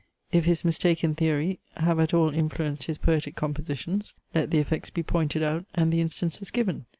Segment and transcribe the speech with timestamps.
[0.31, 5.03] If his mistaken theory have at all influenced his poetic compositions, let the effects be
[5.03, 6.87] pointed out, and the instances given.